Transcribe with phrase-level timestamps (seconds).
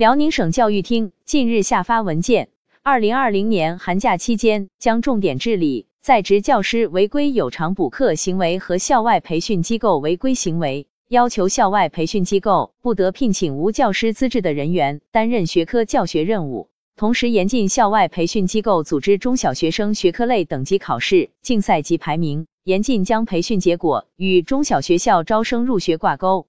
[0.00, 2.48] 辽宁省教育厅近日下发文件。
[2.82, 26.46] 二零二零年寒假期间将重点治理在职教师违规有偿补课行为和校外培训机构违规行为要求校外培训机构不得聘请无教师资质的人员担任学科教学任务同时严禁校外培训机构组织中小学生学科类等级考试竞赛及排名严禁将培训结果与中小学校招生入学挂钩。